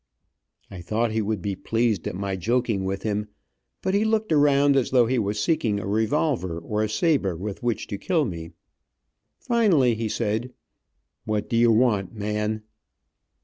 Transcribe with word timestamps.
I 0.71 0.81
thought 0.81 1.11
he 1.11 1.21
would 1.21 1.43
be 1.43 1.55
pleased 1.55 2.07
at 2.07 2.15
my 2.15 2.35
joking 2.35 2.85
with 2.85 3.03
him, 3.03 3.27
but 3.83 3.93
he 3.93 4.03
looked 4.03 4.31
around 4.31 4.75
as 4.75 4.89
though 4.89 5.05
he 5.05 5.19
was 5.19 5.39
seeking 5.39 5.79
a 5.79 5.85
revolver 5.85 6.57
or 6.57 6.81
a 6.81 6.89
saber 6.89 7.35
with 7.37 7.61
which 7.61 7.85
to 7.85 7.99
kill 7.99 8.25
me 8.25 8.53
finnally 9.37 9.93
he 9.95 10.09
said: 10.09 10.53
"What 11.25 11.47
do 11.47 11.55
you 11.55 11.71
want, 11.71 12.15
man?" 12.15 12.63